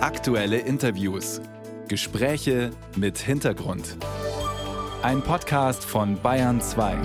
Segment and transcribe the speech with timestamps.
[0.00, 1.40] Aktuelle Interviews.
[1.88, 3.96] Gespräche mit Hintergrund.
[5.02, 6.96] Ein Podcast von Bayern 2.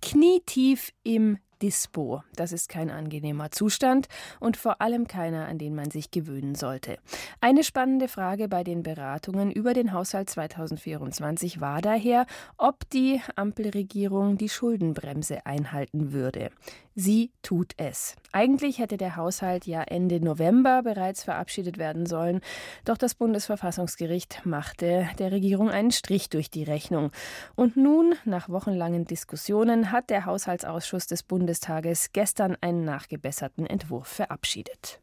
[0.00, 2.22] Knietief im Dispo.
[2.34, 4.08] Das ist kein angenehmer Zustand
[4.40, 6.98] und vor allem keiner, an den man sich gewöhnen sollte.
[7.40, 14.38] Eine spannende Frage bei den Beratungen über den Haushalt 2024 war daher, ob die Ampelregierung
[14.38, 16.50] die Schuldenbremse einhalten würde.
[16.98, 18.16] Sie tut es.
[18.32, 22.40] Eigentlich hätte der Haushalt ja Ende November bereits verabschiedet werden sollen,
[22.86, 27.10] doch das Bundesverfassungsgericht machte der Regierung einen Strich durch die Rechnung.
[27.54, 35.00] Und nun, nach wochenlangen Diskussionen, hat der Haushaltsausschuss des Bundestages gestern einen nachgebesserten Entwurf verabschiedet.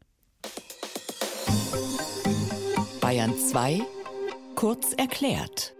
[3.00, 3.80] Bayern 2
[4.54, 5.73] kurz erklärt.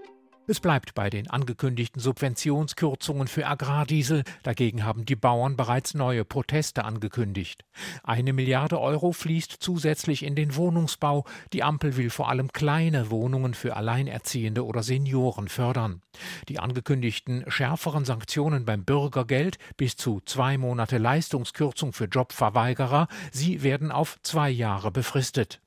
[0.47, 4.25] Es bleibt bei den angekündigten Subventionskürzungen für Agrardiesel.
[4.43, 7.65] Dagegen haben die Bauern bereits neue Proteste angekündigt.
[8.03, 11.25] Eine Milliarde Euro fließt zusätzlich in den Wohnungsbau.
[11.55, 16.03] Die Ampel will vor allem kleine Wohnungen für Alleinerziehende oder Senioren fördern.
[16.51, 23.91] Die angekündigten schärferen Sanktionen beim Bürgergeld bis zu zwei Monate Leistungskürzung für Jobverweigerer, sie werden
[23.91, 25.63] auf zwei Jahre befristet.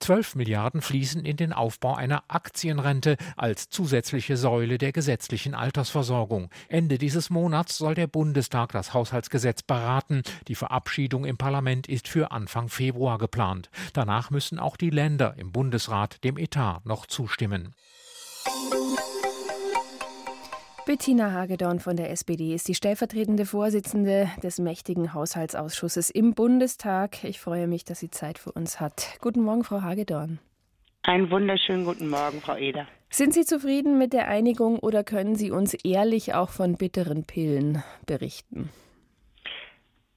[0.00, 6.50] 12 Milliarden fließen in den Aufbau einer Aktienrente als zusätzliche Säule der gesetzlichen Altersversorgung.
[6.68, 10.22] Ende dieses Monats soll der Bundestag das Haushaltsgesetz beraten.
[10.48, 13.70] Die Verabschiedung im Parlament ist für Anfang Februar geplant.
[13.92, 17.74] Danach müssen auch die Länder im Bundesrat dem Etat noch zustimmen.
[20.86, 27.24] Bettina Hagedorn von der SPD ist die stellvertretende Vorsitzende des mächtigen Haushaltsausschusses im Bundestag.
[27.24, 29.18] Ich freue mich, dass sie Zeit für uns hat.
[29.20, 30.38] Guten Morgen, Frau Hagedorn.
[31.02, 32.86] Einen wunderschönen guten Morgen, Frau Eder.
[33.10, 37.82] Sind Sie zufrieden mit der Einigung oder können Sie uns ehrlich auch von bitteren Pillen
[38.06, 38.70] berichten?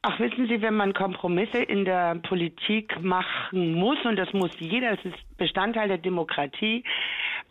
[0.03, 4.93] Ach, wissen Sie, wenn man Kompromisse in der Politik machen muss, und das muss jeder,
[4.93, 6.83] es ist Bestandteil der Demokratie,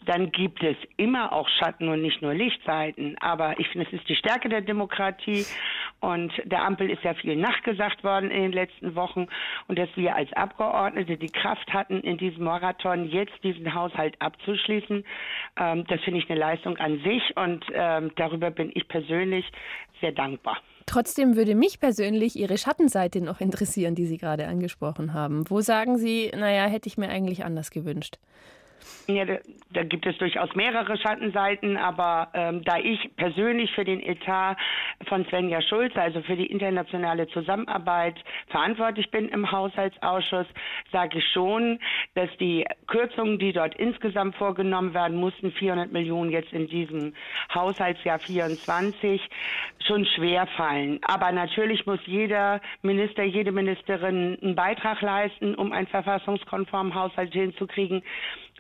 [0.07, 3.17] dann gibt es immer auch Schatten und nicht nur Lichtseiten.
[3.21, 5.45] Aber ich finde, es ist die Stärke der Demokratie
[6.01, 9.27] und der Ampel ist ja viel nachgesagt worden in den letzten Wochen
[9.67, 15.05] und dass wir als Abgeordnete die Kraft hatten, in diesem Marathon jetzt diesen Haushalt abzuschließen,
[15.59, 19.45] ähm, das finde ich eine Leistung an sich und ähm, darüber bin ich persönlich
[20.01, 20.59] sehr dankbar.
[20.87, 25.45] Trotzdem würde mich persönlich Ihre Schattenseite noch interessieren, die Sie gerade angesprochen haben.
[25.51, 28.17] Wo sagen Sie, naja, hätte ich mir eigentlich anders gewünscht?
[29.07, 34.57] Ja, da, gibt es durchaus mehrere Schattenseiten, aber ähm, da ich persönlich für den Etat
[35.07, 38.17] von Svenja Schulze, also für die internationale Zusammenarbeit
[38.49, 40.47] verantwortlich bin im Haushaltsausschuss,
[40.93, 41.79] sage ich schon,
[42.15, 47.15] dass die Kürzungen, die dort insgesamt vorgenommen werden mussten, 400 Millionen jetzt in diesem
[47.55, 49.23] Haushaltsjahr 24,
[49.87, 50.99] schon schwer fallen.
[51.03, 58.03] Aber natürlich muss jeder Minister, jede Ministerin einen Beitrag leisten, um einen verfassungskonformen Haushalt hinzukriegen.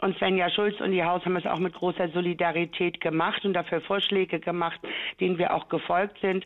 [0.00, 3.80] Und Svenja Schulz und die Haus haben es auch mit großer Solidarität gemacht und dafür
[3.80, 4.80] Vorschläge gemacht,
[5.20, 6.44] denen wir auch gefolgt sind.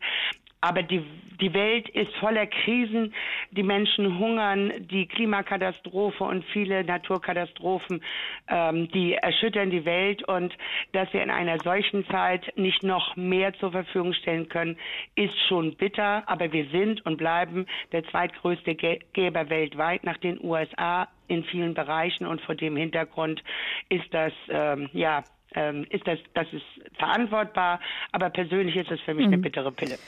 [0.62, 1.04] Aber die,
[1.40, 3.12] die Welt ist voller Krisen.
[3.50, 8.00] Die Menschen hungern, die Klimakatastrophe und viele Naturkatastrophen,
[8.48, 10.22] ähm, die erschüttern die Welt.
[10.22, 10.56] Und
[10.92, 14.78] dass wir in einer solchen Zeit nicht noch mehr zur Verfügung stellen können,
[15.16, 16.22] ist schon bitter.
[16.26, 22.24] Aber wir sind und bleiben der zweitgrößte Geber weltweit nach den USA in vielen Bereichen.
[22.24, 23.42] Und vor dem Hintergrund
[23.88, 25.24] ist das, ähm, ja,
[25.56, 26.64] ähm, ist das, das ist
[26.98, 27.80] verantwortbar.
[28.12, 29.32] Aber persönlich ist es für mich mhm.
[29.32, 29.98] eine bittere Pille.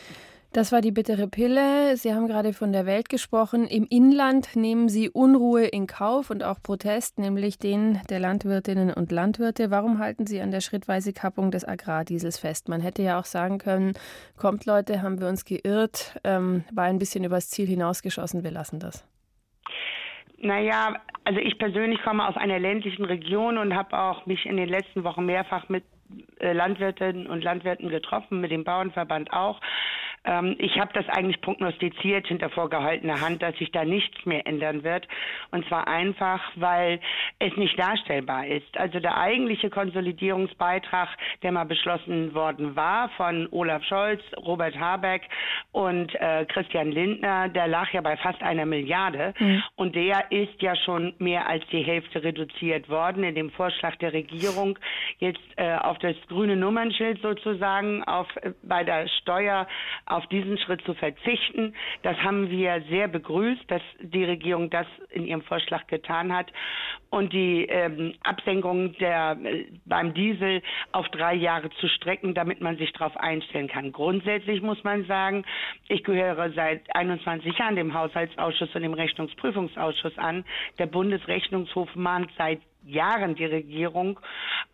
[0.54, 1.96] Das war die bittere Pille.
[1.96, 3.66] Sie haben gerade von der Welt gesprochen.
[3.66, 9.10] Im Inland nehmen Sie Unruhe in Kauf und auch Protest, nämlich den der Landwirtinnen und
[9.10, 9.72] Landwirte.
[9.72, 12.68] Warum halten Sie an der schrittweise Kappung des Agrardiesels fest?
[12.68, 13.94] Man hätte ja auch sagen können,
[14.36, 18.78] kommt Leute, haben wir uns geirrt, ähm, war ein bisschen übers Ziel hinausgeschossen, wir lassen
[18.78, 19.04] das.
[20.38, 20.94] Naja,
[21.24, 25.02] also ich persönlich komme aus einer ländlichen Region und habe auch mich in den letzten
[25.02, 25.82] Wochen mehrfach mit
[26.38, 29.60] äh, Landwirtinnen und Landwirten getroffen, mit dem Bauernverband auch.
[30.24, 34.82] Ähm, ich habe das eigentlich prognostiziert hinter vorgehaltener Hand, dass sich da nichts mehr ändern
[34.82, 35.06] wird.
[35.50, 37.00] Und zwar einfach, weil
[37.38, 38.76] es nicht darstellbar ist.
[38.76, 41.08] Also der eigentliche Konsolidierungsbeitrag,
[41.42, 45.22] der mal beschlossen worden war von Olaf Scholz, Robert Habeck
[45.72, 49.34] und äh, Christian Lindner, der lag ja bei fast einer Milliarde.
[49.38, 49.62] Mhm.
[49.76, 54.12] Und der ist ja schon mehr als die Hälfte reduziert worden in dem Vorschlag der
[54.12, 54.78] Regierung.
[55.18, 59.66] Jetzt äh, auf das grüne Nummernschild sozusagen, auf, äh, bei der Steuer
[60.14, 61.74] auf diesen Schritt zu verzichten.
[62.02, 66.52] Das haben wir sehr begrüßt, dass die Regierung das in ihrem Vorschlag getan hat
[67.10, 70.62] und die ähm, Absenkung der, äh, beim Diesel
[70.92, 73.90] auf drei Jahre zu strecken, damit man sich darauf einstellen kann.
[73.90, 75.44] Grundsätzlich muss man sagen,
[75.88, 80.44] ich gehöre seit 21 Jahren dem Haushaltsausschuss und dem Rechnungsprüfungsausschuss an.
[80.78, 84.20] Der Bundesrechnungshof mahnt seit Jahren die Regierung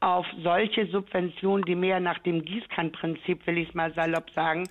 [0.01, 4.69] auf solche Subventionen, die mehr nach dem Gießkannenprinzip, will ich es mal salopp sagen,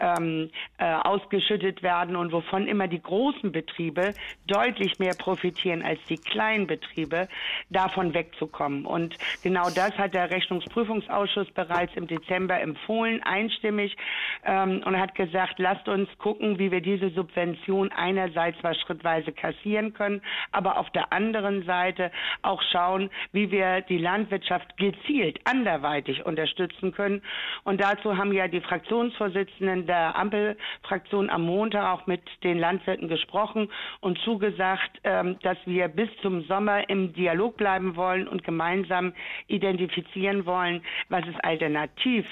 [0.00, 4.14] ähm, äh, ausgeschüttet werden und wovon immer die großen Betriebe
[4.46, 7.28] deutlich mehr profitieren als die kleinen Betriebe,
[7.70, 8.84] davon wegzukommen.
[8.84, 13.96] Und genau das hat der Rechnungsprüfungsausschuss bereits im Dezember empfohlen, einstimmig,
[14.44, 19.92] ähm, und hat gesagt, lasst uns gucken, wie wir diese Subvention einerseits zwar schrittweise kassieren
[19.92, 22.10] können, aber auf der anderen Seite
[22.42, 27.22] auch schauen, wie wir die Landwirtschaft gezielt anderweitig unterstützen können.
[27.64, 33.68] Und dazu haben ja die Fraktionsvorsitzenden der Ampelfraktion am Montag auch mit den Landwirten gesprochen
[34.00, 39.12] und zugesagt, ähm, dass wir bis zum Sommer im Dialog bleiben wollen und gemeinsam
[39.46, 42.26] identifizieren wollen, was es alternativ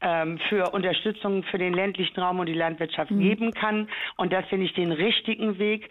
[0.00, 3.20] ähm, für Unterstützung für den ländlichen Raum und die Landwirtschaft mhm.
[3.20, 3.88] geben kann.
[4.16, 5.88] Und das finde ich den richtigen Weg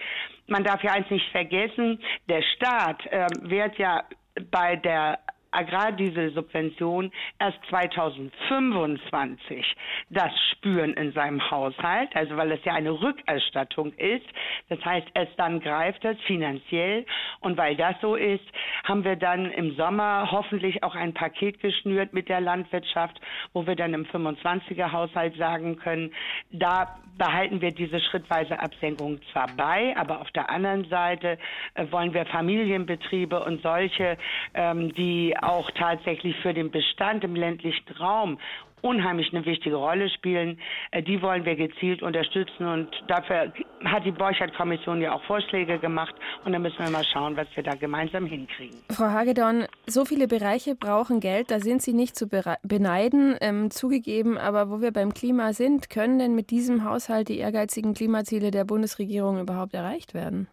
[0.48, 2.00] man darf ja eins nicht vergessen,
[2.30, 4.04] der Staat äh, wird ja
[4.52, 5.20] bei der
[5.56, 9.76] Agrardieselsubvention erst 2025
[10.10, 14.26] das spüren in seinem Haushalt, also weil es ja eine Rückerstattung ist.
[14.70, 17.06] Das heißt, es dann greift es finanziell
[17.40, 18.44] und weil das so ist,
[18.84, 23.20] haben wir dann im Sommer hoffentlich auch ein Paket geschnürt mit der Landwirtschaft,
[23.54, 26.14] wo wir dann im 25er Haushalt sagen können,
[26.52, 31.38] da behalten wir diese schrittweise Absenkung zwar bei, aber auf der anderen Seite
[31.76, 34.18] äh, wollen wir Familienbetriebe und solche,
[34.54, 38.38] ähm, die auch tatsächlich für den Bestand im ländlichen Raum
[38.86, 40.60] unheimlich eine wichtige Rolle spielen.
[40.92, 43.52] Äh, die wollen wir gezielt unterstützen und dafür
[43.84, 46.14] hat die Borchardt-Kommission ja auch Vorschläge gemacht
[46.46, 48.78] und dann müssen wir mal schauen, was wir da gemeinsam hinkriegen.
[48.92, 54.38] Frau Hagedorn, so viele Bereiche brauchen Geld, da sind Sie nicht zu beneiden, ähm, zugegeben,
[54.38, 58.66] aber wo wir beim Klima sind, können denn mit diesem Haushalt die ehrgeizigen Klimaziele der
[58.66, 60.48] Bundesregierung überhaupt erreicht werden?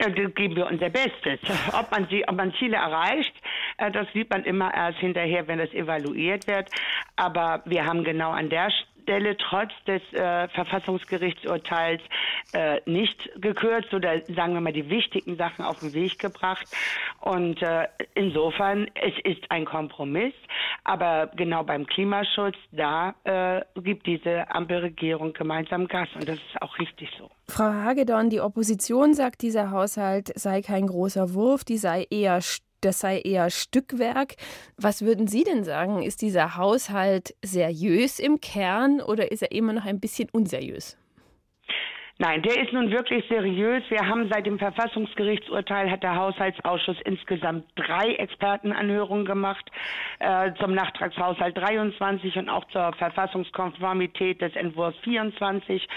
[0.00, 1.38] Ja, geben wir unser Bestes.
[1.78, 3.34] Ob man, sie, ob man Ziele erreicht,
[3.76, 6.70] äh, das sieht man immer erst hinterher, wenn das evaluiert wird.
[7.16, 8.70] Aber wir haben genau an der
[9.10, 12.00] Stelle trotz des äh, Verfassungsgerichtsurteils
[12.52, 16.64] äh, nicht gekürzt oder sagen wir mal die wichtigen Sachen auf den Weg gebracht.
[17.20, 20.32] Und äh, insofern, es ist ein Kompromiss,
[20.84, 26.78] aber genau beim Klimaschutz, da äh, gibt diese Ampelregierung gemeinsam Gas und das ist auch
[26.78, 27.28] richtig so.
[27.48, 32.40] Frau Hagedorn, die Opposition sagt, dieser Haushalt sei kein großer Wurf, die sei eher
[32.80, 34.36] das sei eher Stückwerk.
[34.76, 36.02] Was würden Sie denn sagen?
[36.02, 40.96] Ist dieser Haushalt seriös im Kern oder ist er immer noch ein bisschen unseriös?
[42.22, 43.82] Nein, der ist nun wirklich seriös.
[43.88, 49.64] Wir haben seit dem Verfassungsgerichtsurteil hat der Haushaltsausschuss insgesamt drei Expertenanhörungen gemacht
[50.18, 55.88] äh, zum Nachtragshaushalt 23 und auch zur Verfassungskonformität des Entwurfs 24.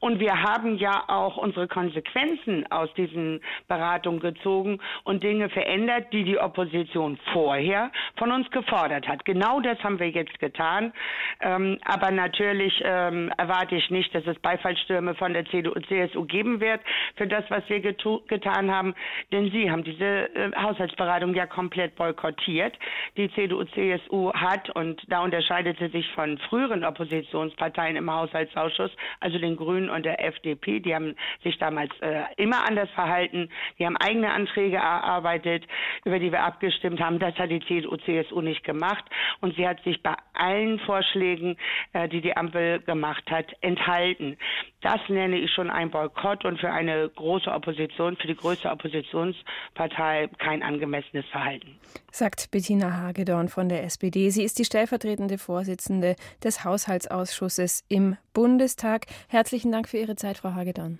[0.00, 6.24] Und wir haben ja auch unsere Konsequenzen aus diesen Beratungen gezogen und Dinge verändert, die
[6.24, 9.24] die Opposition vorher von uns gefordert hat.
[9.24, 10.92] Genau das haben wir jetzt getan.
[11.40, 16.24] Ähm, aber natürlich ähm, erwarte ich nicht, dass es Beifallstürme von der CDU und CSU
[16.24, 16.80] geben wird
[17.16, 18.94] für das, was wir getan haben.
[19.32, 22.76] Denn sie haben diese äh, Haushaltsberatung ja komplett boykottiert.
[23.16, 28.90] Die CDU, CSU hat, und da unterscheidet sie sich von früheren Oppositionsparteien im Haushaltsausschuss,
[29.20, 33.48] also den Grünen und der FDP, die haben sich damals äh, immer anders verhalten.
[33.78, 35.66] Die haben eigene Anträge erarbeitet,
[36.04, 37.18] über die wir abgestimmt haben.
[37.18, 39.04] Das hat die CDU, CSU nicht gemacht.
[39.40, 41.56] Und sie hat sich bei allen Vorschlägen,
[41.92, 44.36] äh, die die Ampel gemacht hat, enthalten.
[44.82, 50.28] Das nenne ich schon ein Boykott und für eine große Opposition, für die größte Oppositionspartei
[50.38, 51.78] kein angemessenes Verhalten.
[52.10, 54.30] Sagt Bettina Hagedorn von der SPD.
[54.30, 59.06] Sie ist die stellvertretende Vorsitzende des Haushaltsausschusses im Bundestag.
[59.28, 60.98] Herzlichen Dank für Ihre Zeit, Frau Hagedorn.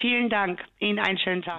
[0.00, 0.60] Vielen Dank.
[0.78, 1.56] Ihnen einen schönen Tag.